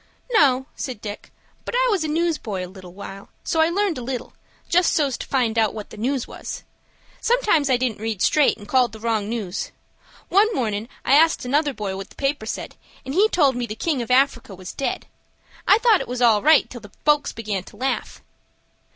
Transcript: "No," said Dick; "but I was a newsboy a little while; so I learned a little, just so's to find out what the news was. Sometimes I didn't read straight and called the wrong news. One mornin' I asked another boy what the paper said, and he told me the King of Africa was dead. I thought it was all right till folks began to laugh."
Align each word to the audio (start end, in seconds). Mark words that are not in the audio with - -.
"No," 0.33 0.65
said 0.75 0.99
Dick; 0.99 1.31
"but 1.63 1.75
I 1.75 1.87
was 1.91 2.03
a 2.03 2.07
newsboy 2.07 2.65
a 2.65 2.65
little 2.65 2.95
while; 2.95 3.29
so 3.43 3.59
I 3.61 3.69
learned 3.69 3.99
a 3.99 4.01
little, 4.01 4.33
just 4.67 4.93
so's 4.93 5.15
to 5.19 5.27
find 5.27 5.59
out 5.59 5.75
what 5.75 5.91
the 5.91 5.95
news 5.97 6.27
was. 6.27 6.63
Sometimes 7.19 7.69
I 7.69 7.77
didn't 7.77 8.01
read 8.01 8.19
straight 8.23 8.57
and 8.57 8.67
called 8.67 8.93
the 8.93 8.99
wrong 8.99 9.29
news. 9.29 9.71
One 10.27 10.51
mornin' 10.55 10.89
I 11.05 11.11
asked 11.13 11.45
another 11.45 11.71
boy 11.75 11.95
what 11.97 12.09
the 12.09 12.15
paper 12.15 12.47
said, 12.47 12.75
and 13.05 13.13
he 13.13 13.29
told 13.29 13.55
me 13.55 13.67
the 13.67 13.75
King 13.75 14.01
of 14.01 14.09
Africa 14.09 14.55
was 14.55 14.73
dead. 14.73 15.05
I 15.67 15.77
thought 15.77 16.01
it 16.01 16.07
was 16.07 16.19
all 16.19 16.41
right 16.41 16.67
till 16.67 16.81
folks 17.05 17.31
began 17.31 17.61
to 17.65 17.77
laugh." 17.77 18.23